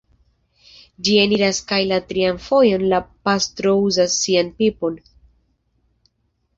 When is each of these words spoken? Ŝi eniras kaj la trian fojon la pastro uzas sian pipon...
Ŝi 1.07 1.13
eniras 1.23 1.59
kaj 1.73 1.79
la 1.91 2.01
trian 2.13 2.41
fojon 2.47 2.87
la 2.95 3.03
pastro 3.31 3.77
uzas 3.85 4.19
sian 4.25 4.53
pipon... 4.61 5.01